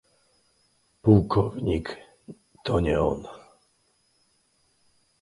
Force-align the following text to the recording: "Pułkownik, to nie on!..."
"Pułkownik, 1.01 1.97
to 2.63 2.79
nie 2.79 2.99
on!..." 2.99 3.27